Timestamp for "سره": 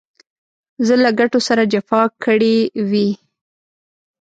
1.47-1.63